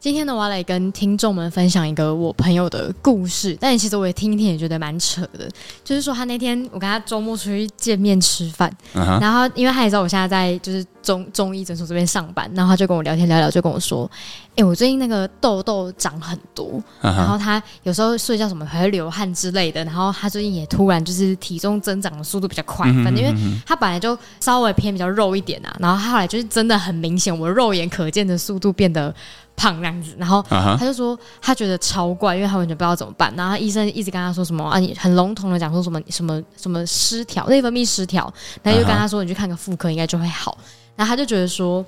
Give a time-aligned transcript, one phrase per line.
[0.00, 5.46] 今天呢，我要来跟听众们分享一个我朋友的故事，但其实我也听一听，也觉得蛮扯的。
[5.84, 9.20] 就是说，他那天我跟他周末出去见面吃饭，uh huh.
[9.20, 14.10] 然后因为他也知道我现在在就是中中医诊所这边上班，然后他就跟我聊天聊聊，就跟我说
[14.56, 17.16] ：“哎、欸，我最近那个痘痘长很多，uh huh.
[17.16, 23.34] 然后他有时候睡觉什么还会流汗之类的，然后他最近也突然就是体重增长的速度比较快，反正因为
[23.66, 29.14] 他本来就稍微偏比较肉一点啊，然后他后来就是真的很明显，我肉眼可见的速度变得。”
[29.60, 33.30] 胖那样子，然后他就说他觉得超怪，因为他完全不知道怎么办。
[33.36, 38.32] 然后医生一直跟他说什么啊，你很笼统的讲说什么什么什么失调，内分泌失调。
[38.62, 40.56] 然后又跟他说你去看个妇科应该就会好。
[40.96, 41.84] 然后他就觉得说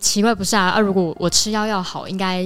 [0.00, 2.42] 奇怪不是啊，啊如果我吃药要好，应该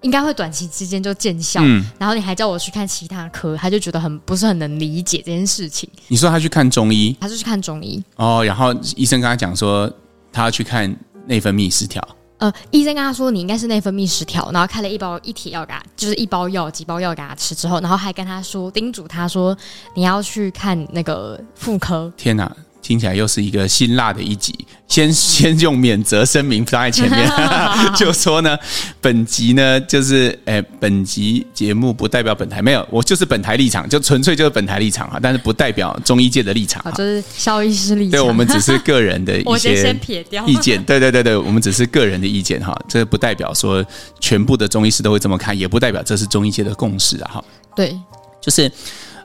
[0.00, 1.60] 应该会短期之间就见效。
[1.62, 5.86] 嗯、然后你还叫我去看其他科，他就觉得很不是很能理解这件事情。
[6.08, 8.42] 你说他去看中医，他就去看中医哦。
[8.42, 9.92] 然后医生跟他讲说
[10.32, 10.96] 他要去看
[11.26, 12.02] 内分泌失调。
[12.40, 19.56] 呃，医生跟他说你应该是内分泌失调，然后开了一包一帖药给他，就是一包药几包药给他吃之后，然后还跟他说叮嘱他说
[19.94, 22.12] 你要去看那个妇科。
[22.16, 22.50] 天哪！
[22.90, 24.52] 听起来又是一个辛辣的一集，
[24.88, 27.30] 先先用免责声明放在前面，
[27.94, 28.58] 就说呢，
[29.00, 39.96] 本集呢就是，诶，本集节目不代表本台，没有，我就是本台立场，就纯粹就是本台立场哈，但是不代表中医界的立场，就是肖医师立场，对，我们只是个人的一些
[40.44, 43.86] 意见，对对对对，我们只是个人的意见哈，这不代表说
[44.18, 47.44] 全部的中医师都会这么看，也不代表这是中医界的共识啊哈，
[47.76, 47.96] 对，
[48.40, 48.66] 就是，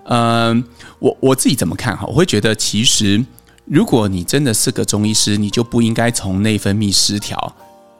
[0.03, 0.19] 嗯、
[0.51, 0.63] 呃，
[0.99, 3.25] 我我自己怎么看哈，我会觉得其实。
[3.65, 7.53] 如果你真的是个中医师，你就不应该从内分泌失调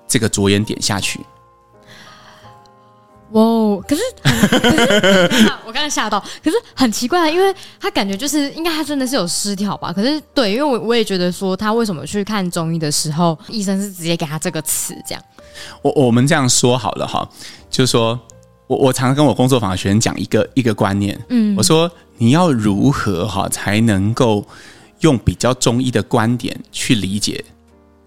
[0.08, 1.20] 这个着眼点下去。
[3.32, 3.42] 哇，
[3.88, 9.92] 可是，可是我刚才吓到，可是很奇怪，因为他感觉就是应该他真的是有失调吧？
[9.92, 15.24] 可是对，因为我我也觉得说他为什么去看中医的时候，医生是直接给他这个词这样。
[15.82, 17.28] 我我们这样说好了哈，
[17.72, 18.18] 就是说
[18.68, 24.46] 我我常常跟我工作坊的学生讲一个一个观念，嗯，我说你要如何哈才能够。
[25.06, 27.46] 用比较中医的观点去理解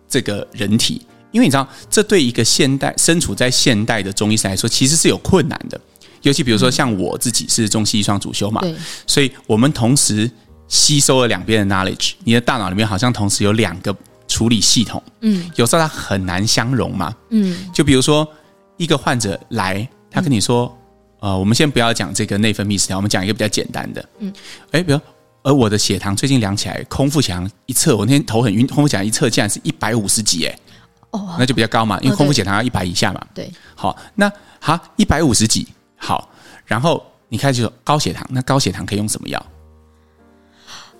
[0.09, 1.01] 这个人体，
[1.31, 5.81] 因为你知道，这对一个现代身处在现代的中医师来说，其实是有困难的。
[6.23, 8.75] 尤其比如说像我自己是中西医双主修嘛，对。
[9.07, 10.29] 所以我们同时
[10.67, 13.95] 吸收了两边的 knowledge，你的大脑里面好像同时有两个
[14.27, 18.27] 处理系统，嗯，有时候它很难相容嘛，嗯，就比如说
[18.77, 20.77] 一个患者来，他跟你说，
[21.21, 24.33] 嗯、呃，我们先不要讲这个内分泌失调，我们讲一个比较简单的，嗯，
[24.73, 24.99] 哎，比如。
[25.49, 30.59] 而我的血糖最近量起来，空腹血糖一测，我那天头很晕，空腹血糖一测竟然是一百五十几，哎，
[31.13, 35.67] 哦，那就比较高嘛，因为空腹血糖要一百以下嘛，对，好，那好，一百五十几，
[35.97, 36.29] 好，
[36.67, 39.47] 然后你开始说高血糖，那高血糖可以用什么药？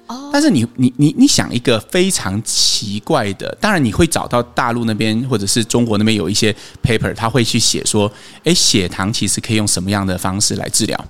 [0.07, 8.11] 哦，但是你你你你想一个非常奇怪的，当然你会找到大陆那边或者是中国那边有一些 paper，他会去写说，
[8.45, 11.05] 哎，血糖其实可以用什么样的方式来治疗？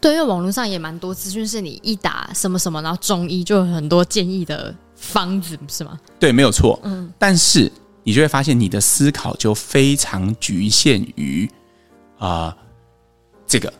[0.00, 5.98] 对，因为网络上也蛮多资讯，是你一打什么什么，然后中医就有很多建议的方子，是吗？
[6.18, 6.78] 对，没有错。
[6.82, 7.70] 嗯，但是
[8.02, 11.48] 你就会发现你的思考就非常局限于
[12.18, 12.56] 啊、呃，
[13.46, 13.72] 这个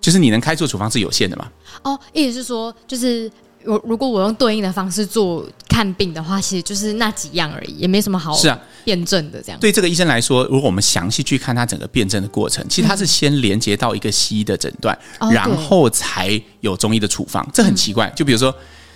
[0.00, 1.50] 就是你能开出处方是有限的嘛？
[1.84, 3.30] 哦，意思是说就是。
[3.68, 9.60] 我如果我用对应的方式做看病的话，其实就是那几样而已，也没什么好是啊辩证的这样。
[9.60, 17.44] 对这个医生来说，如果我们详细去看他整个辩证的过程，其实他是先连接到一个西医的诊断，嗯、然后才有中医的处方。
[17.44, 18.08] 哦、这很奇怪。
[18.16, 18.54] 就比如说，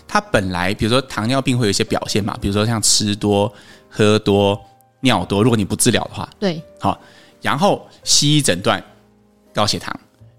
[0.09, 3.53] 他本来比如说糖尿病会有一些表现嘛，比如说像吃多、
[3.91, 4.59] 喝多、
[5.01, 6.99] 尿多，如果你不治疗的话，对，好，
[7.43, 8.83] 然后西医诊断
[9.53, 9.95] 高血糖，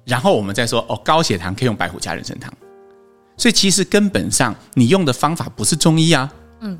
[0.05, 2.51] 然后我们再说哦，高血糖可以用白虎加人参汤。
[3.43, 6.33] 所以其实根本上，你用的方法不是中医啊。
[6.61, 6.79] 嗯，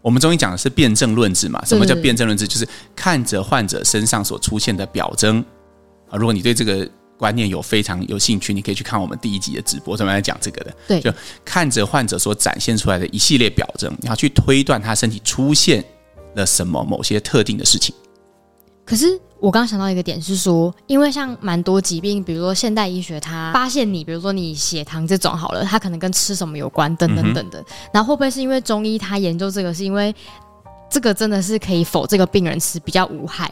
[0.00, 1.60] 我们中医讲的是辨证论治嘛。
[1.64, 2.46] 什么叫辨证论治？
[2.46, 5.44] 就是看着患者身上所出现的表征
[6.08, 6.14] 啊。
[6.16, 10.72] 如果你对这个观念有非常有兴趣，你可以去看我们第一集的直播，专门来讲这个的。
[10.86, 11.12] 对，就
[11.44, 15.84] 看着患者所展现出来的一系列表征，然后去推断他身体出现
[16.36, 17.92] 了什么某些特定的事情。
[18.88, 19.20] 可是。
[19.40, 27.64] 我刚刚想到一个点是说，因为像蛮多疾病，比如说现代医学，它发现你，比如说你血糖这种好了，它可能跟吃什么有关，等等等等。
[27.92, 30.12] 然后会不会是因为中医它研究这个，是因为
[30.90, 33.48] 这个真的是可以否这个病人吃比较无害？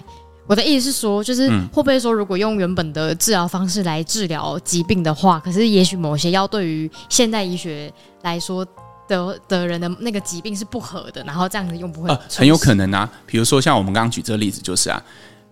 [0.48, 7.92] 我的意思是说，就是会不会说，如果用原本的治疗方式来治疗疾病的话，可是也许某些药对于现代医学
[8.22, 8.66] 来说
[9.08, 13.10] 的的人的那个疾病是不合的，然后这样子用不会、呃、很有可能啊。
[13.26, 15.02] 比如说像我们刚刚举这个例子，就是啊。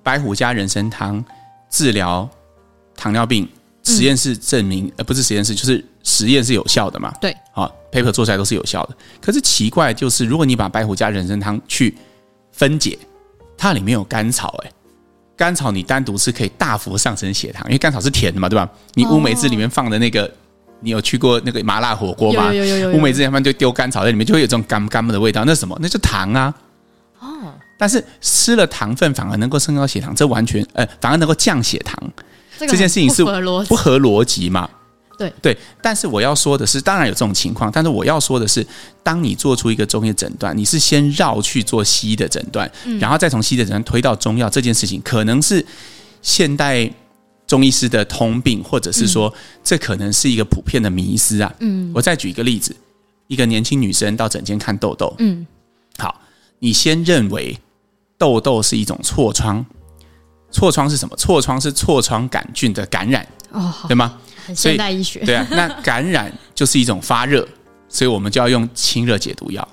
[0.02, 1.24] 白虎加人参汤
[1.70, 2.28] 治疗
[2.94, 3.48] 糖尿病，
[3.84, 7.10] 实验室证明，呃，不是实验室，就是实验是有效的嘛？
[7.22, 8.94] 对，好，paper 做出来都是有效的。
[9.18, 11.96] 可是奇怪就是，如果你把白虎加人参汤去
[12.52, 12.98] 分解，
[13.56, 14.70] 它里面有甘草，哎，
[15.34, 18.68] 甘草你单独是可以大幅上升血糖，因为甘草是甜的嘛，对吧？
[18.92, 20.30] 你乌梅汁里面放的那个。
[20.84, 22.52] 你有去过那个麻辣火锅吗？
[22.52, 25.42] 有有有有，乌梅子他们就丢甘草在里面，就会有这种干干的味道。
[25.46, 25.76] 那什么？
[25.80, 26.54] 那就糖啊。
[27.18, 27.54] 哦。
[27.78, 31.98] 但是吃了糖分反而能够升高血糖，这完全呃，反而能够降血糖。
[32.58, 34.68] 这件事情是不合逻辑嘛？
[35.18, 35.56] 对对。
[35.82, 38.64] 但是我要说的是，当然有这种情况，但是我要说的是，
[39.02, 42.70] 当你做出一个中医诊断，你是先绕去做西医的诊断，
[43.00, 45.64] 然后再从西医的诊断推到中药，这件事情可能是
[46.20, 46.90] 现代。
[47.46, 49.32] 中医师的通病，或者是说，
[49.62, 51.54] 这可能是一个普遍的迷思啊。
[51.60, 52.74] 嗯，我再举一个例子：
[53.26, 55.14] 一个年轻女生到诊间看痘痘。
[55.18, 55.46] 嗯，
[55.98, 56.20] 好，
[56.58, 57.58] 你先认为
[58.16, 59.64] 痘痘是一种痤疮，
[60.50, 61.16] 痤疮是什么？
[61.16, 64.18] 痤疮是痤疮杆菌的感染，哦，对吗？
[64.46, 65.20] 很现代医学。
[65.20, 67.46] 对啊，那感染就是一种发热，
[67.88, 69.66] 所以我们就要用清热解毒药。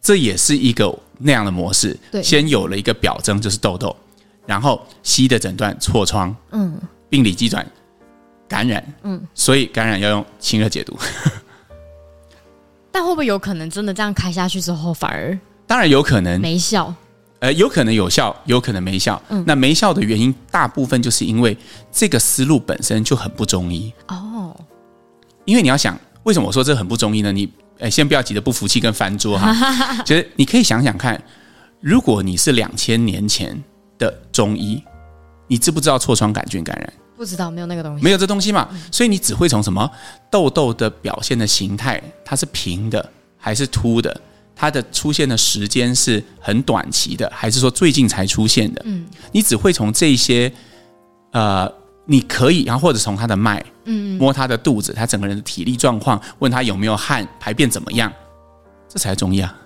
[0.00, 1.98] 这也是一个那样的模式。
[2.10, 3.94] 对，先有了一个表征，就是痘痘。
[4.46, 7.66] 然后西医的诊断痤疮，嗯，病理机转
[8.46, 10.96] 感染，嗯，所以感染要用清热解毒。
[12.92, 15.36] 但会不会有可能真的这样开下去之后反而？
[15.66, 16.94] 当然有可能没效，
[17.40, 19.20] 呃，有可能有效，有可能没效。
[19.30, 21.56] 嗯，那没效的原因大部分就是因为
[21.90, 24.54] 这个思路本身就很不中医哦。
[25.44, 27.32] 因为你要想，为什么我说这很不中医呢？
[27.32, 29.52] 你呃，先不要急着不服气跟翻桌哈。
[30.04, 31.20] 其 实你可以想想看，
[31.80, 33.60] 如果你是两千年前。
[34.04, 34.82] 的中医，
[35.46, 36.92] 你知不知道痤疮杆菌感染？
[37.16, 39.88] 不知道，没有那个东西，没有这东西嘛，所以你只会从什么
[40.30, 44.20] 痘痘的表现的形态，它是平的还是凸的？
[44.56, 48.82] 它的出现的时间是很短期的，还是说最近才出现的？
[48.84, 50.52] 嗯，你只会从这些，
[51.32, 51.70] 呃，
[52.04, 58.12] 你可以，然后或者从他的脉，嗯，摸他的肚子，他整个人的体力状况，问他有没有汗，排便怎么样，
[58.88, 59.56] 这才是中医啊。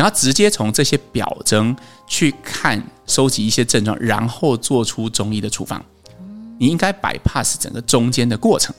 [0.00, 1.76] 你要直接从这些表征
[2.06, 5.84] 去看，收集一些症状，然后做出中医的处方。
[6.58, 8.74] 你应该 bypass 整个中间的过程。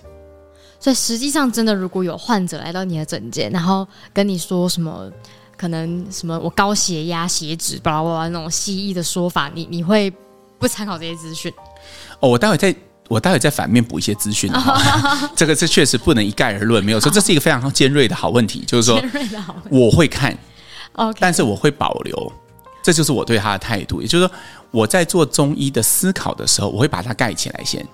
[0.79, 5.11] 所以实际上，真的如果有患者来到你的诊间，然后跟你说什么，
[5.55, 10.11] 可能什么我高血压、血脂，巴拉巴拉那种西医的说法，你你会
[10.57, 11.53] 不参考这些资讯？
[12.19, 12.75] 哦，我待会再
[13.07, 14.51] 我待会再反面补一些资讯。
[15.37, 18.99] 这个是确实不能一概而论，没有说这是一个非常尖锐的好问题，就是说
[19.69, 20.35] 我会看。
[21.19, 22.31] 但是我会保留，
[22.83, 24.01] 这就是我对他的态度。
[24.01, 24.33] 也就是说，
[24.71, 27.85] 我在做中医的思考的时候，我会把它盖起来先。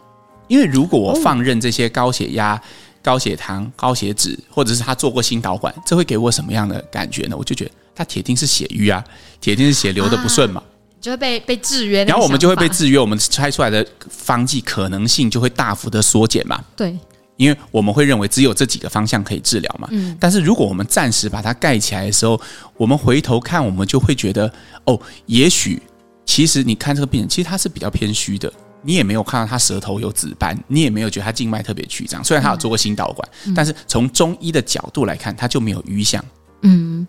[0.47, 2.61] 因为如果我放任这些高血压、
[3.01, 7.35] 高血糖、高血脂，或者是他做过心导管，这会给我什么样的感觉呢？
[7.37, 9.03] 我就觉得他铁定是血瘀啊，
[9.41, 10.63] 铁定是血流的不顺嘛，啊、
[11.01, 12.05] 就会被被制约。
[12.05, 16.63] 然后我们就会被制约，我们拆出来的方剂可能性就会大幅的缩减嘛。
[16.75, 16.97] 对。
[17.37, 22.39] 因为我们会认为只有这几个方向可以治疗嘛，嗯，但是如果我们暂时把它盖起来的时候，
[22.75, 24.51] 我们回头看，我们就会觉得，
[24.85, 25.81] 哦，也许
[26.25, 28.51] 其实你看这个病人，其实他是比较偏虚的，
[28.81, 36.23] 你也没有看到他舌头有紫斑，你也没有觉得他静脉特别曲张，虽然他有做过心导管，嗯，但是从中医的角度来看，他就没有瘀象，
[36.63, 37.07] 嗯，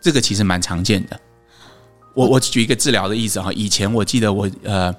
[0.00, 1.20] 这个其实蛮常见的。
[2.14, 4.94] 我我举一个治疗的例子哈，以前我记得我呃。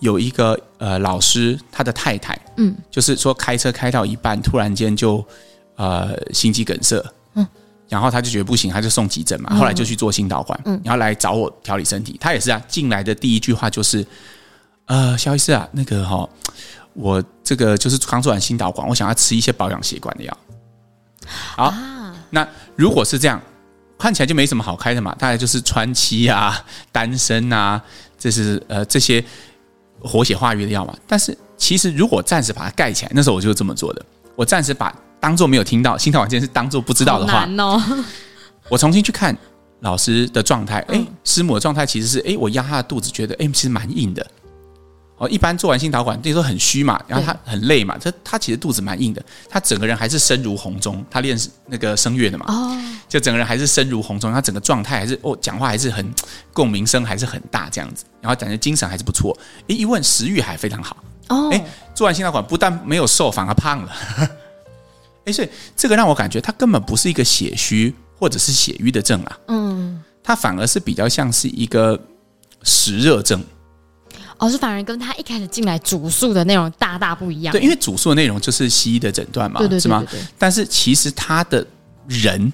[0.00, 5.24] 有一个呃老师，他的太太，嗯，就是说开车开到一半，突然间就
[5.76, 7.02] 呃心肌梗塞，
[7.34, 7.46] 嗯，
[7.88, 12.18] 然后他就觉得不行，他就送急诊嘛，后来就去做心导管，嗯，然后来找我调理身体。
[12.20, 14.06] 他也是啊，进来的第一句话就是，
[14.84, 16.30] 呃，肖医师啊，那个哈、哦，
[16.92, 20.38] 我这个就是刚做完心导管，我想要吃一些保养血管的药。
[21.26, 23.40] 好，啊、那如果是这样，
[23.98, 26.62] 看起来就没什么好开的嘛，大概就是川七啊、
[26.92, 27.80] 丹参啊，
[28.18, 29.24] 这是呃这些。
[30.06, 34.04] 活血化瘀的药嘛，但是其实如果暂时把它盖起来，那时候我就这么做的。
[34.34, 37.82] 我暂时把当做没有听到，心跳完全是当做不知道的话，哦、
[38.68, 39.36] 我重新去看
[39.80, 40.80] 老师的状态。
[40.88, 44.26] 哎，师母的状态其实是哎，我压他的肚子，觉得哎，其实蛮硬的。
[45.18, 56.06] 哦，一般做完心导管，那时候很虚嘛，然后他很累嘛，他他其实肚子蛮硬的，他整个人还是声如洪钟，他练那个声乐的嘛，哦，就整个人还是声如洪钟，他整个状态还是哦，讲话还是很
[56.52, 59.34] 共鸣声还是很大这样子，然后感觉精神还是不错，
[59.68, 63.92] 诶，一问食欲还非常好，哦，诶，做完心导管不但没有瘦，反而胖了，
[65.24, 71.98] 诶，所以这个让我感觉他根本不是一个血虚或者是血瘀的症啊，嗯，他反而是比较像是一个
[72.64, 73.42] 实热症。
[74.38, 77.52] 哦，是反而跟他一开始进来主诉的内容大大不一样。
[77.52, 80.04] 对，因为主诉的内容就是西医的诊断嘛，对对对对对，是吗？
[80.38, 81.66] 但是其实他的
[82.06, 82.52] 人，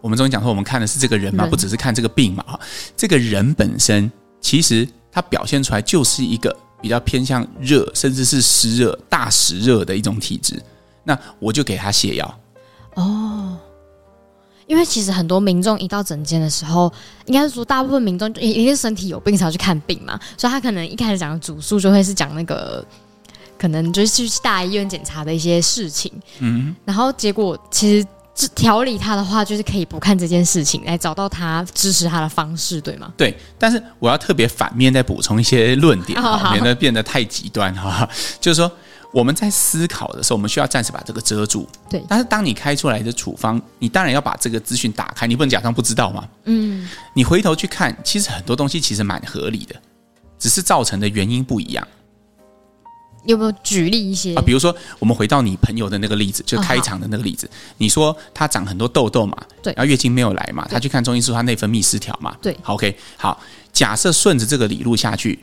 [0.00, 2.44] 我们中医讲说，我们看的是这个人嘛，人不只是看这个病嘛。
[2.46, 2.60] 哈，
[2.96, 10.62] 这个人本身其实他表现出来就是一个比较偏向热，甚至是湿热、大湿热的一种体质。
[11.02, 12.38] 那我就给他泻药。
[12.96, 13.58] 哦，
[14.66, 16.92] 因为其实很多民众一到诊间的时候，
[17.26, 22.84] 应该是说大部分民众一定是身体有病才要去看病嘛，所以他可能一开始讲的主诉就会是讲那个。
[23.56, 28.02] 可能就是去大医院检查的一些事情，嗯，然后结果其
[28.34, 33.10] 实调理他的话，就是可以不看这件事情，来找到他支持他的方式，对吗？
[33.16, 38.06] 对，但是我要特别反面再补充一些论点， 哦、免得变得太极端哈。
[38.40, 38.70] 就是说，
[39.14, 42.04] 我们在思考的时候，我们需要暂时把这个遮住，对。
[42.08, 46.88] 但是当你开出来的处方，你当然要把这个资讯打开，你不能假装不知道嘛，嗯。
[47.14, 49.76] 你回头去看，其实很多东西其实蛮合理的，
[50.36, 51.86] 只是造成的原因不一样。
[53.24, 54.42] 有没有举例一些啊？
[54.44, 57.46] 比如说，我们回到你朋友的那个例子，就开场的那个例子。
[57.46, 59.34] 哦、你说他长很多痘痘嘛？
[59.62, 59.72] 对。
[59.74, 60.66] 然后月经没有来嘛？
[60.68, 62.36] 他去看中医说，他内分泌失调嘛？
[62.42, 62.54] 对。
[62.60, 63.40] 好，OK，好。
[63.72, 65.42] 假设顺着这个理路下去，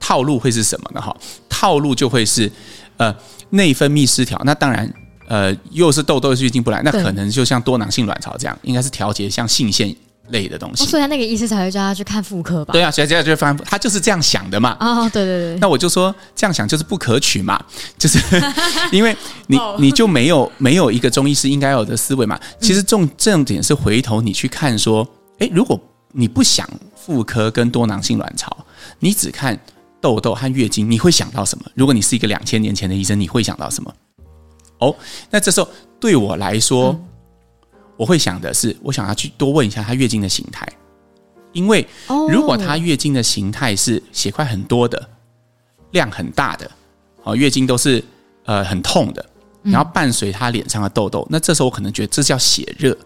[0.00, 1.02] 套路会是什么呢？
[1.02, 1.14] 哈，
[1.50, 2.50] 套路就会是
[2.98, 3.14] 呃
[3.50, 4.40] 内分泌失调。
[4.44, 4.92] 那当然，
[5.26, 9.94] 呃又是痘痘又是月经不来，那可能就像多囊性卵巢这样，应该是调节像性腺。
[10.30, 12.72] 类的东西，哦，所以他那个医师才会叫他去看妇科吧？
[12.72, 14.76] 对啊，所以这样就发现他就是这样想的嘛。
[14.78, 15.58] 哦，对对对。
[15.58, 17.58] 那我就说这样想就是不可取嘛，
[17.96, 18.18] 就是
[18.92, 22.38] 因为你你就没有没有一个中医师应该有的思维嘛。
[22.60, 25.80] 其实重重点是回头你去看说，诶，如果
[26.12, 28.54] 你不想妇科跟多囊性卵巢，
[28.98, 29.58] 你只看
[30.00, 31.64] 痘痘和月经，你会想到什么？
[31.74, 33.94] 如果你是一个两千年前的医生，你会想到什么？
[34.78, 34.94] 哦，
[35.30, 36.90] 那这时候对我来说。
[36.90, 37.04] 嗯
[37.98, 40.64] 我会想的是，我想要去多问一下她月经的形态，
[41.52, 41.84] 因为
[42.30, 45.08] 如果她月经的形态是血块很多的、
[45.90, 46.70] 量很大的，
[47.24, 48.00] 哦，月经都是
[48.44, 49.26] 呃很痛的，
[49.64, 52.96] 然后伴随她脸上的痘痘，那这时候我可能觉得这叫血热，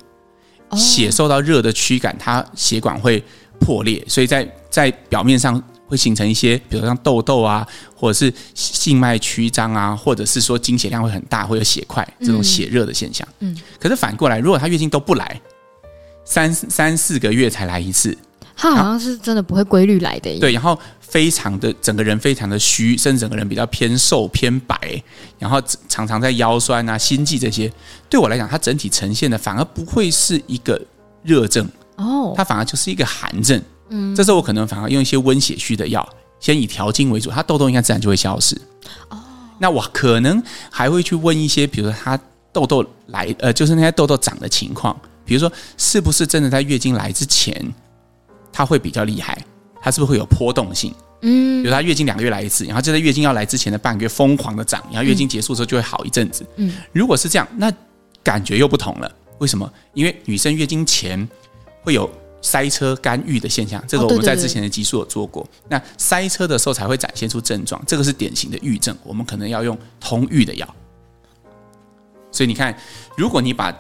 [0.77, 3.25] 血受到热的驱赶，它血管会
[3.61, 5.59] 破裂，所以在在表面上。
[5.93, 13.29] 会形成一些，比如像痘痘啊，或者是静脉曲张啊，或者是说经血量会很大，会有血块这种血热的现象。
[13.41, 15.39] 嗯，可是反过来，如果她月经都不来，
[16.25, 18.17] 三三四个月才来一次，
[18.57, 20.39] 她好像是真的不会规律来的。
[20.39, 25.03] 对，然后非常的整个人非常的虚，甚至整个人比较偏瘦偏白，
[25.39, 27.71] 然后常常在腰酸啊、心悸这些。
[28.09, 30.81] 对我来讲，它整体呈现的反而不会是一个
[31.23, 33.63] 热症哦，它反而就是一个寒症。
[33.93, 36.07] 嗯，这时候我可能反而用一些温血虚的药，
[36.41, 38.61] 先以调经为主，它痘痘应该自然就会消失。
[39.11, 39.19] 哦，
[39.59, 42.19] 那我可能还会去问一些，比如说他
[42.53, 47.73] 痘痘来，呃，就是那些痘痘长的情况，比如说是不是真的在月经来之前，
[48.53, 49.39] 它会比较厉害，
[49.81, 50.93] 它是不是会有波动性？
[51.23, 56.45] 嗯，比如他月经两个月来一次，然后就在月经要来之前的半个月疯狂的长，然后月经结束之后就会好一阵子。
[56.57, 57.73] 嗯，如果是这样，那
[58.25, 59.11] 感觉又不同了。
[59.39, 59.73] 为什么？
[59.95, 61.29] 因为女生月经前
[61.83, 62.11] 会有。
[62.43, 65.49] 塞车干预的现象，这个我们在之前的集数有做过。
[65.69, 70.75] 那塞车的时候才会展现出症状，这个是典型的郁症，我们可能要用通郁的药。
[72.33, 72.77] 所以你看，
[73.17, 73.75] 如果你把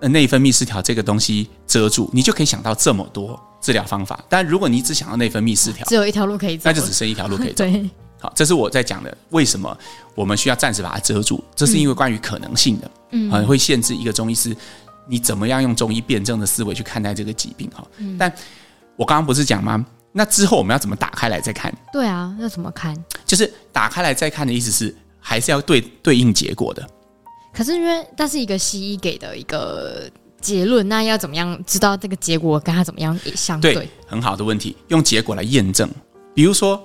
[0.00, 4.18] 内分泌失调这个东西遮住，你就可以想到这么多治疗方法。
[4.28, 7.64] 但如果你只想到内分泌失调， 只有一条路可以走，那就只剩一条路可以走。
[7.64, 9.76] 对，好，这是我在讲的，为什么
[10.14, 11.42] 我们需要暂时把它遮住？
[11.54, 14.56] 这是因为关于可能性的，嗯，会限制一个中医师。
[15.08, 17.84] 你怎么样用中医辩证的思维去看待这个疾病哈？
[17.96, 18.32] 嗯，但
[18.94, 19.84] 我刚刚不是讲吗？
[20.12, 21.72] 那之后我们要怎么打开来再看？
[21.92, 22.96] 对啊，要怎么看？
[23.24, 26.86] 就是打开来再看的意思是，还是要对对应结果的。
[27.52, 30.10] 可是因为那是一个西医给的一个
[30.40, 33.74] 结论，那要怎么样知道这个结果跟他怎么样也相对？
[33.74, 35.88] 对，很好的问题，用结果来验证。
[36.34, 36.76] 比如说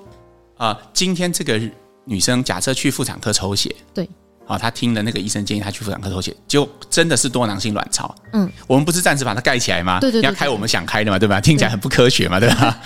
[0.57, 1.59] 啊，呃，今天这个
[2.05, 4.07] 女生假设去妇产科抽血，对。
[4.45, 8.13] 好，他听了那个医生建议，他去妇产科抽血，结果真的是多囊性卵巢。
[8.33, 10.01] 嗯，我们不是暂时把它盖起来吗？
[10.01, 11.39] 对对，对，你要开我们想开的嘛，对吧？
[11.39, 12.77] 听起来很不科学嘛，对吧？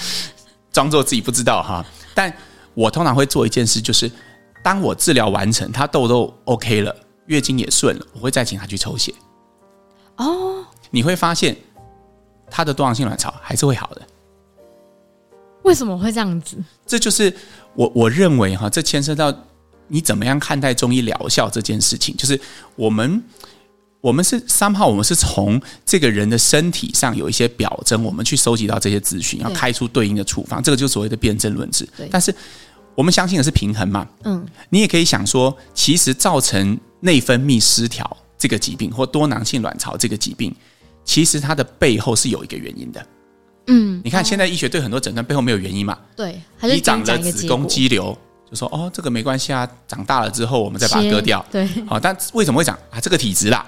[0.72, 1.84] 装作自己不知道哈。
[2.14, 2.32] 但
[2.76, 4.10] 我通常会做一件事，就是
[4.64, 6.96] 当我治疗完成，他痘痘 OK 了，
[7.26, 9.12] 月经也顺了，我会再请他去抽血。
[10.18, 11.58] 哦，你会发现
[12.52, 14.02] 他的多囊性卵巢还是会好的。
[15.64, 16.56] 为什么会这样子？
[16.86, 17.36] 这就是
[17.74, 19.34] 我我认为哈，这牵涉到。
[19.88, 22.16] 你怎么样看待中医疗效这件事情？
[22.18, 22.40] 就是
[22.76, 23.24] 我们，
[24.02, 31.88] 我们是 somehow，我们是从这个人的身体上有一些表征，我们去收集到这些资讯，要开出对应的处方，这个就是所谓的辨证论治。
[32.12, 32.34] 但是
[32.96, 34.08] 我们相信的是平衡嘛？
[34.24, 40.54] 嗯，你也可以想说，其实造成内分泌失调这个疾病，或多囊性卵巢这个疾病，
[41.06, 43.06] 其实它的背后是有一个原因的。
[43.68, 45.98] 嗯，你看现在医学对很多诊断背后没有原因嘛？
[46.16, 48.18] 对，你长了子宫肌瘤。
[48.50, 51.46] 就说哦，这个没关系啊，长大了之后我们再把它割掉。
[51.52, 53.00] 对，好，但为什么会长啊？
[53.00, 53.66] 这个体质啦，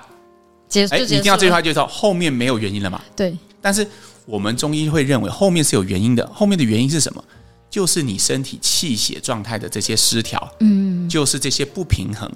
[0.68, 0.96] 结束。
[0.96, 3.02] 哎，一定要这句话就知道后面没有原因了嘛？
[3.16, 3.38] 对。
[3.62, 3.86] 但是
[4.26, 7.24] 我们中医会认为后面是有原因的，后面的原因是什么？
[7.70, 12.32] 就是你身体气血状态的这些失调，嗯，就是这些不平衡，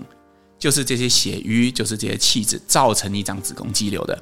[0.60, 4.22] 就是这些血瘀，就是这些气滞，造成你长子宫肌瘤的。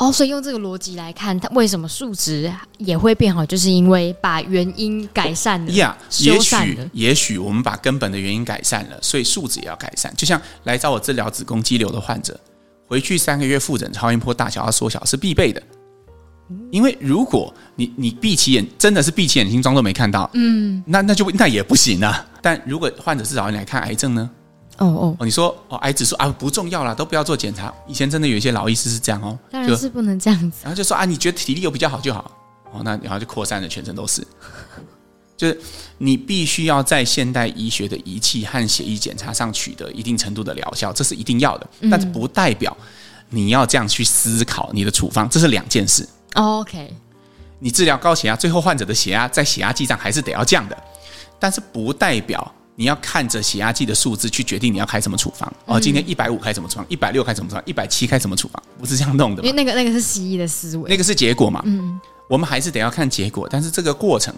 [0.00, 5.72] 哦，所以用这个逻辑来看，它为什么数值也会变好，就是因为把原因改善了。
[5.72, 10.10] 呀，yeah, 也许也许我们把根本的原因改善了，所以数值也要改善。
[10.16, 12.40] 就像来找我治疗子宫肌瘤的患者，
[12.86, 15.62] 回去三个月复诊，超音波大小要缩小是必备的。
[16.70, 22.26] 因为如果你你闭起眼，真的是闭起眼睛装作没看到，嗯，那那就那也不行啊。
[22.40, 24.30] 但如果患者是找你来看癌症呢？
[24.80, 27.72] 哦哦哦，你说哦，癌指数啊不重要啦，都不要做检查。
[27.86, 30.58] 以前真的有一些老医师是这样哦，当然是不能这样子。
[30.62, 32.30] 然后就说啊，你觉得体力有比较好就好
[32.72, 34.26] 哦，那然后就扩散的全身都是。
[35.36, 35.58] 就是
[35.96, 41.66] 你必须要在现代医学的仪器和血液检查上取得一定程度的疗效，这是一定要的。
[41.90, 42.76] 但是不代表
[43.28, 46.08] 你要这样去思考你的处方，这是两件事。
[46.34, 46.94] OK，
[47.58, 50.76] 你治疗高血压，最后患者的血压在血压计上还是得要降的，
[51.38, 52.54] 但是不代表。
[52.80, 55.78] 你要看着血压计的数字去决定你要开什么处方哦。
[55.78, 59.42] 今天一百五开什么处方，一百六开什么处方，一百七开什么处方，不是这样弄的。
[59.42, 61.60] 因为那个那个是西医的思维，那个是结果嘛。
[61.66, 63.46] 嗯，我们还是得要看结果。
[63.50, 64.34] 但是这个过程，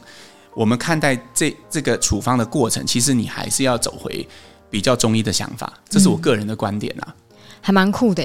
[0.57, 4.27] 我们看待这这个处方的过程，其实你还是要走回
[4.69, 5.73] 比较中医的想法。
[5.89, 8.25] 这是我个人的观点啊，嗯、还蛮酷的。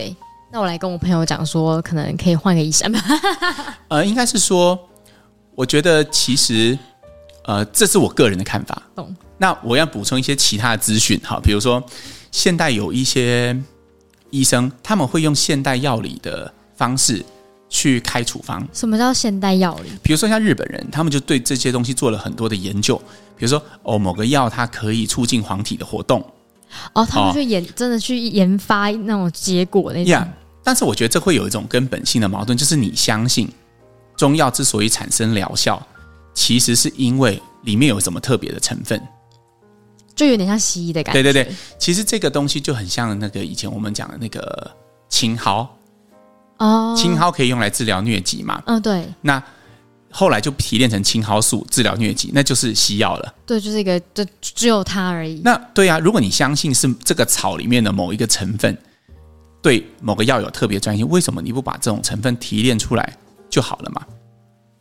[0.52, 3.00] 那我来跟我朋友讲说，可能可以换个医生吧。
[3.90, 4.80] 呃，应该是说，
[5.54, 6.76] 我觉得其实，
[7.44, 8.82] 呃，这是我个人的看法。
[8.96, 9.16] 懂。
[9.38, 11.84] 那我要补充一些其他的资讯哈，比如说
[12.32, 13.56] 现代有一些
[14.30, 17.24] 医生，他们会用现代药理的方式
[17.70, 18.68] 去开处方。
[18.74, 19.90] 什么叫现代药理？
[20.02, 23.00] 比如说像日本人，他们就对这些东西做了很多的研究。
[23.38, 26.20] 比如说哦，某个药它可以促进黄体的活动。
[26.94, 30.14] 哦，他们去研、哦、真的去研发那种结果那种。
[30.14, 30.28] Yeah,
[30.64, 33.50] 但是我觉得这会有一种根本性的矛盾，就是你相信
[34.18, 35.82] 中药之所以产生疗效，
[36.34, 39.02] 其实是因为里面有什么特别的成分。
[40.18, 41.22] 就有点像西医的感觉。
[41.22, 44.70] 对对对，其实这个东西就很像那个以前我们讲的那个
[45.08, 45.66] 青蒿
[46.58, 48.62] 哦，青蒿可以用来治疗疟疾嘛？
[48.66, 49.08] 嗯，对。
[49.22, 49.42] 那
[50.10, 53.34] 后来就提炼成青蒿素治疗疟疾，那就是西药了。
[53.46, 55.40] 对，就是一个，就只有它而已。
[55.44, 58.76] 那对啊，如果你相信是这个草里面的某一个成分
[59.62, 63.16] 对某个药有特别专业，为什么你不把这种成分提炼出来
[63.50, 64.02] 就好了嘛？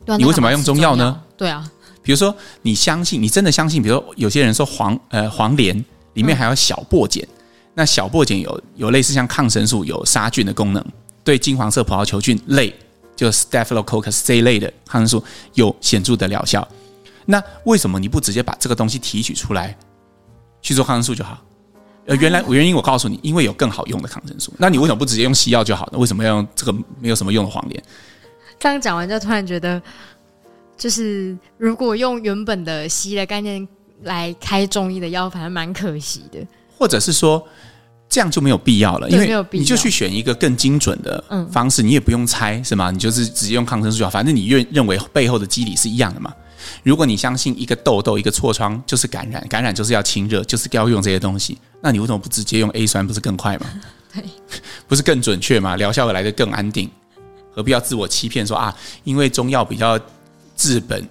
[0.03, 1.21] 对，你为什么要用中药呢？
[1.37, 1.69] 对啊。
[2.07, 5.75] 比如说，你相信，你真的相信，比如说，有些人说黄呃黄连
[6.13, 7.35] 里面还有小檗碱，嗯、
[7.73, 10.81] 那小檗碱有有类似像抗生素、有杀菌的功能，
[11.21, 12.73] 对金黄色葡萄球菌类，
[13.13, 15.21] 就 Staphylococcus 这一类的抗生素
[15.55, 16.65] 有显著的疗效。
[17.25, 19.77] 那为什么你不直接把这个东西提取出来
[20.61, 21.37] 去做抗生素就好？
[22.05, 24.53] 呃，原来原因我告诉你，因为有更好用的抗生素。
[24.57, 25.99] 那你为什么不直接用西药就好呢？
[25.99, 27.83] 为什么要用这个没有什么用的黄连？
[28.57, 29.81] 刚讲完就突然觉得。
[30.77, 33.67] 就是如果用原本的西医的概念
[34.03, 36.39] 来开中医的药，反而蛮可惜的。
[36.77, 37.43] 或者是说，
[38.07, 42.91] 这样就没有必要了，因为你就去选一个更精准的方式，你也不用猜，是吗？
[42.91, 46.31] 你就是直接用抗生素就好，反正你认认为背后的机理是一样的嘛。
[46.83, 53.65] 如果你相信一个痘痘、一个痤疮就是感染，感染就是要清热，就是要用这些东西，那你为什么不直接用 A 酸，不是更快吗？
[54.13, 54.23] 对，
[54.87, 55.75] 不是更准确吗？
[55.75, 56.87] 疗效来得更安定，
[57.51, 58.75] 何必要自我欺骗说啊？
[59.03, 59.99] 因为中药比较。
[60.57, 61.07] 治本，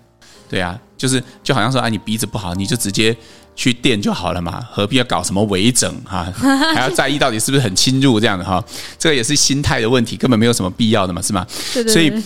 [0.49, 3.17] 对啊，就是就好像说啊，你鼻子不好，你就直接
[3.55, 6.31] 去垫就好了嘛，何必要搞什么微整哈，
[6.75, 8.63] 还要在意到底是不是很侵入这样的哈？
[8.99, 11.47] 这个也是心态的问题，根本没有什么必要的嘛，是吗？
[11.73, 11.93] 对对对。
[11.93, 12.23] 所以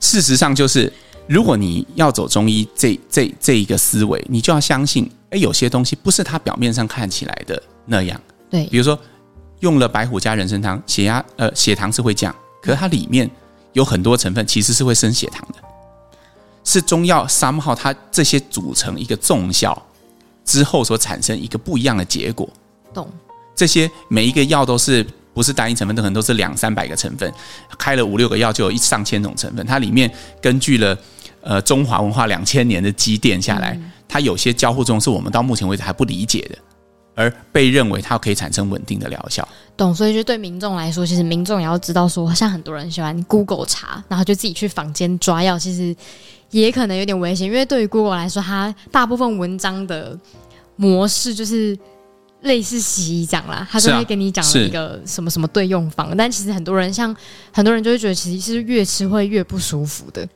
[0.00, 0.92] 事实上就是，
[1.26, 8.20] 如果你要走中医这这这一个思维，你就要相信，哎，有些东西不是它表面上看起来的那样。
[8.50, 8.98] 对，比如说
[9.60, 13.30] 用了白虎加人参汤，血压呃血糖是会降，可是它里面
[13.72, 15.69] 有很多成分其实是会升血糖的。
[16.70, 19.76] 是中药三号，它这些组成一个重效
[20.44, 22.48] 之后所产生一个不一样的结果。
[22.94, 23.10] 懂？
[23.56, 25.04] 这些每一个药都是
[25.34, 27.32] 不是单一成分，都可能都是两三百个成分，
[27.76, 29.66] 开了五六个药就有一上千种成分。
[29.66, 30.08] 它里面
[30.40, 30.96] 根据了
[31.40, 33.78] 呃中华文化两千年的积淀下来，
[34.08, 36.58] 它有些交互作用是我们到目前为止还不理解的，
[37.16, 39.46] 而被认为它可以产生稳定的疗效。
[39.82, 39.94] 懂？
[39.94, 45.94] 所以就对民众来说，其实民众也要知道说，像很多人喜欢 Google 查，然后就自己去房间抓药，其实。
[46.52, 50.18] 也可能有点危险，因为对于 Google 来说，它大部分文章的
[50.74, 51.78] 模式就是
[52.40, 57.14] 类似洗衣讲啦，他就会给你讲一个什么什么对用方，但其实很多人像
[57.52, 60.28] 很多人就会觉得，其实是越吃会越不舒服的。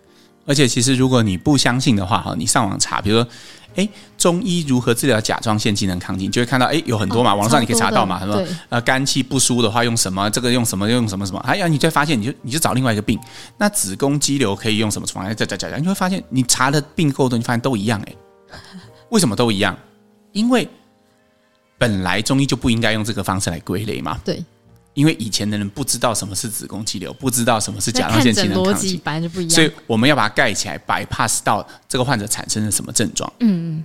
[0.46, 3.28] 而且，其实如果你不相信的话，哈，你上网查，比如说。
[3.76, 6.30] 哎，中医如何治疗甲状腺机能亢进？
[6.30, 10.28] 就会看到，哎，有很多嘛，哦、网上你可以查到嘛，什么呃肝气不舒的话用什么？
[10.30, 10.90] 这个用什么？
[10.90, 11.38] 用什么什么？
[11.40, 13.18] 哎呀，你就会发现，你就你就找另外一个病，
[13.58, 15.24] 那子宫肌瘤可以用什么处方？
[15.34, 18.14] 再再再再，你会发现，你查的病够多，你发现都一样，哎，
[19.10, 19.76] 为什么都一样？
[20.32, 20.68] 因为
[21.78, 24.20] 本来中医就不应该用这个方式来归类嘛。
[24.24, 24.42] 对，
[24.94, 29.50] 因为以前的人不知道什么是子宫肌瘤，不知道什么是甲状腺机能亢进，本来就不一样。
[29.50, 33.30] 所以我们要把它盖起来，bypass 到这个患者产生了什么症状。
[33.40, 33.84] 嗯嗯。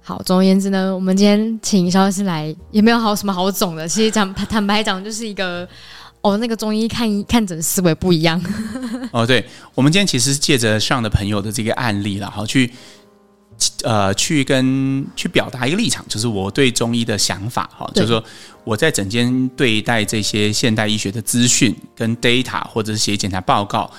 [0.00, 3.86] 好，总而言之呢，我们今天请肖医师来，也没有好什么好总的。
[3.86, 5.68] 其实讲坦白讲，就是一个
[6.22, 8.42] 哦，那个中医看看诊思维不一样。
[9.12, 12.72] 哦，对，我们今天其实是借着上的朋友的这个案例了，好去
[13.82, 18.22] 呃去跟去表达一个立场，就是我对中医的想法哈，就是说
[18.64, 23.90] 我在诊间对待这些现代医学的资讯跟 data 或者是写检查报告。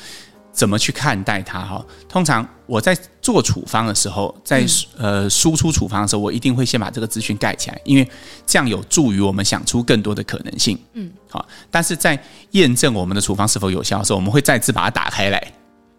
[0.52, 1.64] 怎么去看待它？
[1.64, 4.66] 哈，通常我在做处方的时候，在
[4.98, 8.06] 呃输出处方的时候，我一定会先把这个资讯盖起来，因为
[8.46, 10.78] 这样有助于我们想出更多的可能性。
[10.94, 15.42] 嗯，好，但是在验证我们的处方是否有效的时候，我们会再次把它打开来，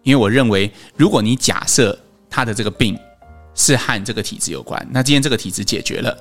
[0.03, 1.97] 因为我认为，如果你假设
[2.29, 2.95] 他的这个病
[3.55, 6.17] 是和这个体质有关，那今天这个体质解决了，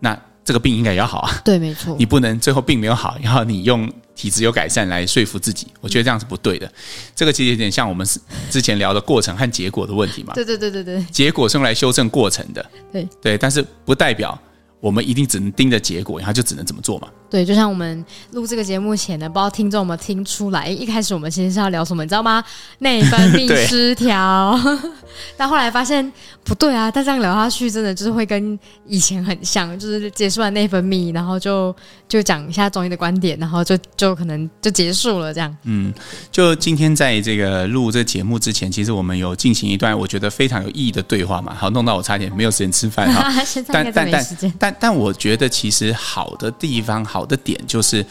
[0.00, 1.30] 那这个病应该也要好啊。
[1.44, 3.90] 对，没错，你不能最后病没有好，然后你用。
[4.16, 6.72] 体质有改善来说服自己，我觉得这样是不对的。
[7.14, 8.06] 这个其实有点像我们
[8.48, 10.32] 之前聊的过程和结果的问题嘛。
[10.32, 12.64] 对对对对对，结果是用来修正过程的。
[12.90, 14.40] 对对，但是不代表
[14.80, 17.08] 我们一定只能盯着结果，然后就只能怎么做嘛。
[17.28, 22.44] 对，就像我们录这个节目前呢，不知道听众有没有听出来，一开始我们其实是要聊什么，你知道吗？
[22.78, 24.56] 内分 泌失调。
[25.36, 26.12] 但后来发现
[26.44, 31.74] 不对啊，但这样聊下去，真的就是会跟以前很像，就是结束完内分泌，然后就
[32.08, 35.56] 就讲一下中医的观点，然后就就可能就结束了这样。
[35.64, 35.92] 嗯，
[36.30, 41.54] 就今天在这个录这个节目之前，其实我们有进行一段我觉得非常有意义的对话嘛。
[41.58, 43.32] 好，弄到我差点没有时间吃饭哈。
[43.68, 44.26] 但但但
[44.58, 47.04] 但但我觉得其实好的地方。
[47.15, 48.04] 好的点就是，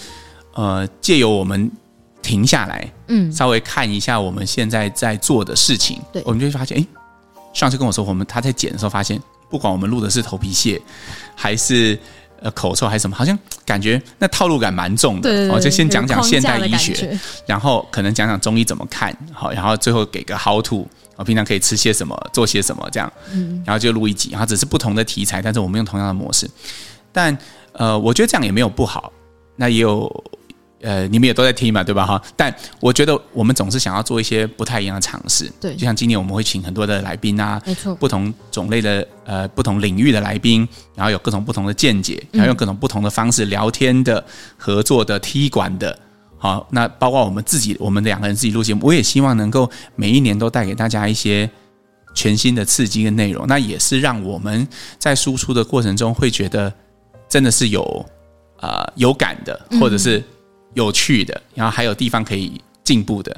[0.54, 1.70] 呃，借由我们
[2.22, 6.86] 停下来，嗯，稍微看一下我们现在在做的事情，对，我们就会发现，哎，
[7.54, 10.82] 上次跟我说，我们他在剪的时候发现，不管我们录的是头皮屑，
[11.36, 12.00] 还是
[12.42, 15.30] 呃口臭，还是什么，好像感觉那套路感蛮重的。
[15.30, 17.16] 对，哦，就先讲讲现代医学，
[17.46, 20.88] 然后可能讲讲中医怎么看，好，然后最后给个 how to，
[21.18, 26.50] 我平常可以吃些什么，做些什么，这样，嗯，然后就录一集，然后只是不同的题材，但是我们用同样的模式，
[27.12, 27.38] 但。
[27.78, 29.12] 呃，我觉得这样也没有不好，
[29.56, 30.24] 那也有，
[30.82, 32.06] 呃，你们也都在听嘛，对吧？
[32.06, 44.24] 哈，但我觉得我们总是想要做一些不太一样的尝试，对，就像今年我们会请很多的来宾啊，没错，不同种类的呃不同领域的来宾，然后有各种不同的见解，然后用各种不同的方式聊天的、
[44.58, 45.98] 合作的、踢馆的，
[46.38, 51.50] 好，那包括我们自己，我们两个人自己录节目，我也希望能够每一年都带给大家一些
[52.14, 54.68] 全新的刺激跟内容，那也是让我们
[55.00, 56.72] 在输出的过程中会觉得。
[57.36, 57.84] 真的是有
[58.62, 60.24] 啊、呃、有感的，或者是
[60.74, 63.36] 有趣的，嗯、然后还有地方可以进步的。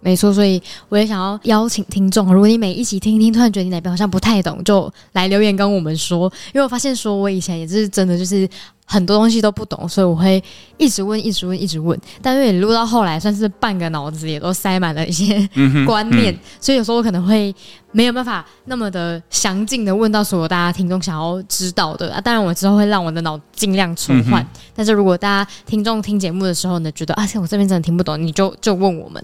[0.00, 6.32] 没错，所以我也想要邀请听众，如果你每一集听一听，突然觉得你哪边好像不太懂，就来留言跟我们说。
[6.54, 8.48] 因为我发现，说我以前也是真的就是。
[8.90, 10.42] 很多东西都不懂，所以我会
[10.78, 12.00] 一直问，一直问，一直问。
[12.22, 15.46] 但因为你录到后来，算是半个脑子也都塞满了一些
[15.84, 17.54] 观念，所以有时候我可能会
[17.92, 22.18] 没有办法那么的详尽的问到所有大家听众想要知道的啊。
[22.18, 24.42] 当然，我之后会让我的脑尽量存换。
[24.42, 29.22] 嗯、但是如果大家听众听节目的时候呢，觉得啊，我这边真的听不懂，你就就问我们。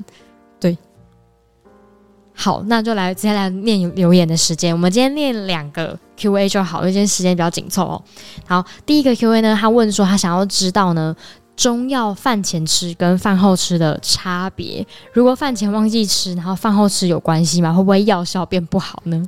[2.35, 2.41] 对。
[2.43, 4.75] 好，那就来接下来念留言的时间。
[4.75, 8.03] 我们今天念两个 Q&A 就好，因为今天时间比较紧凑哦。
[8.47, 11.15] 好，第一个 Q&A 呢，他问说他想要知道呢，
[11.57, 14.85] 中药饭前吃跟饭后吃的差别。
[15.13, 17.73] 如果饭前忘记吃，然后饭后吃有关系吗？
[17.73, 19.25] 会不会药效变不好呢？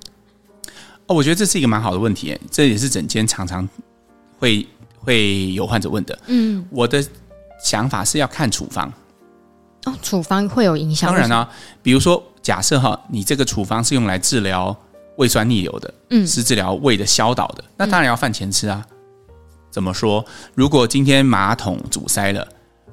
[1.07, 3.67] 哦，我觉得这是一个蛮好的问题，这也是整间常常
[4.41, 4.67] 会
[4.99, 6.19] 会有患者问的。
[6.27, 7.07] 嗯，我的
[7.63, 8.93] 想法是要看处方。
[9.85, 11.09] 哦，处方会有影响？
[11.09, 11.49] 当然啊，
[11.81, 12.21] 比如说。
[12.47, 14.75] 假设哈，你这个处方是用来治疗
[15.17, 18.87] 胃酸逆流的，嗯，是治疗胃的消导的，那当然要饭前吃啊。
[19.69, 20.25] 怎么说？
[20.55, 22.47] 如果今天马桶阻塞了，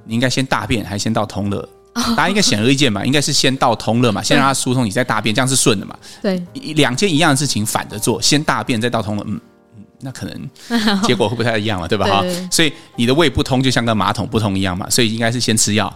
[0.05, 1.69] 你应该先大便还是先倒通乐？
[1.93, 5.95] 大家应该显而易见吧， 应该是先倒通乐嘛，先让它疏通，你再大便，这样是顺的嘛。
[6.19, 9.39] 对，两件一样的事情反着做，先大便再倒通乐，嗯
[9.77, 10.49] 嗯，那可能
[11.05, 12.07] 结果会不太一样嘛，对吧？
[12.07, 15.95] 哈，所以你的胃不通就像个马桶不通一样嘛，所以应该是先吃药。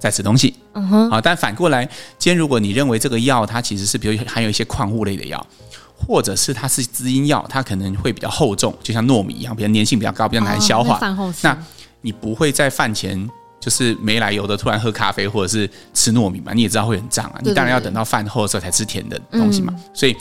[0.00, 1.84] 在吃东西，嗯哼，啊，但反过来，
[2.18, 5.46] 今天如果你认为这个药它其实是比如含有一些矿物类的药，
[5.94, 10.98] 或者是它是滋阴药，它可能会比较厚重，就像糯米一样，比较粘性比较高，比较难消化。
[11.10, 11.58] 哦、那，那
[12.00, 13.28] 你不会在饭前
[13.60, 16.52] 就是没来由的突然喝咖啡或者是吃糯米嘛？
[16.54, 19.70] 你也知道会很胀啊，你当然要等到饭后的时候才吃甜的东西嘛。
[19.76, 20.16] 嗯、所以，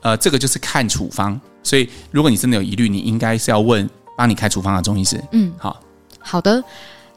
[0.00, 1.38] 呃，这个就是看处方。
[1.62, 5.22] 所以，如果你真的有疑虑，你应该是要问帮你开处方的中医师。
[5.32, 5.78] 嗯，好，
[6.18, 6.64] 好的。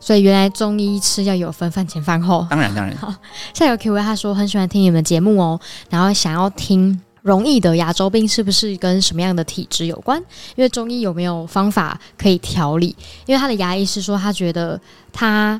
[0.04, 2.94] 所以原来中医吃药有分饭前饭后，当然当然。
[2.98, 3.14] 好，
[3.54, 5.58] 下一个 Q&A 他说很喜欢听你们节目哦，
[5.90, 10.20] 然后想要听容易得牙周病是不是跟什么样的体质有关？
[10.58, 12.94] 因为中医有没有方法可以调理？
[13.26, 14.78] 因为他的牙医是说，他觉得
[15.14, 15.60] 他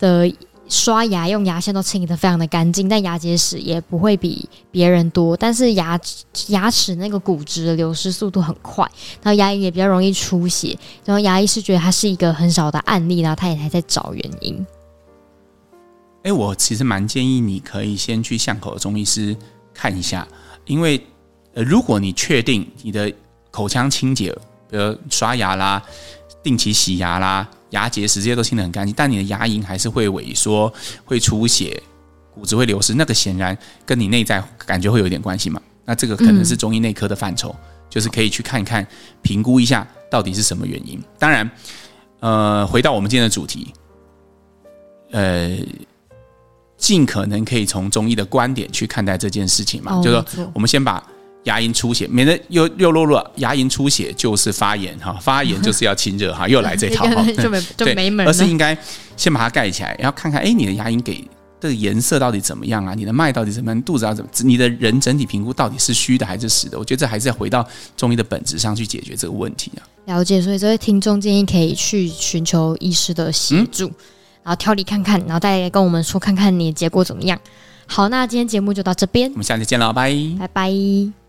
[0.00, 0.28] 的
[0.68, 6.00] 刷牙用牙线都清理得非常的干净，但牙结石也不会比别人多，但是牙
[6.48, 8.84] 牙齿那个骨质的流失速度很快，
[9.22, 14.66] 然后牙龈也比较容易出血，然后牙医是觉得他是一个很少的案例，然后他也还在找原因。
[16.22, 19.36] 哎，我其实蛮建议你可以先去巷口的中医师
[19.74, 20.26] 看一下。
[20.64, 20.98] 因为，
[21.52, 23.12] 呃，如果你确定你的
[23.50, 24.34] 口腔清洁，
[24.70, 25.82] 比如刷牙啦、
[26.44, 30.72] 定期洗牙啦、牙结石这些都清得很干净，但你的牙龈还是会萎缩、
[31.04, 31.82] 会出血、
[32.32, 35.60] 骨质会流失，那个显然跟你内在感觉会有点关系嘛。
[35.84, 38.86] 那这个可能是中医内科的范畴，嗯、就是可以去看一看、
[39.22, 41.02] 评估一下到底是什么原因。
[41.18, 41.50] 当然，
[42.20, 43.74] 呃，回到我们今天的主题，
[45.10, 45.58] 呃。
[46.76, 51.02] 尽可能可以从中医的观点去看待这件事情嘛，哦、就是说我们先把
[51.44, 58.76] 牙龈出血，免得又又落入牙龈出血就是发炎哈， 发炎就是要清热哈， 又来这套哈， 就没就没门，而是应该
[59.16, 61.22] 先把它盖起来，然后看看哎，你的牙龈给
[61.60, 62.94] 这个颜色到底怎么样啊？
[62.94, 63.82] 你的脉到底怎么样？
[63.82, 64.30] 肚子要怎么？
[64.42, 66.78] 你的人整体评估到底是虚的还是实的？
[66.78, 69.80] 我觉得这还是要回到中医的本质上去解决这个问题啊。
[70.06, 73.88] 了解，所以这位听众建议可以去寻求医师的协助。
[73.88, 73.94] 嗯
[74.44, 77.40] 然后调理看看，然后再跟我们说看看你的结果怎么样。
[77.86, 81.23] 好，那今天节目就到这边，我们下期见了，拜拜拜。